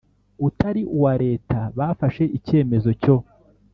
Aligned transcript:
utari 0.47 0.81
uwa 0.97 1.13
Leta 1.23 1.59
bafashe 1.77 2.23
icyemezo 2.37 2.89
cyo 3.01 3.15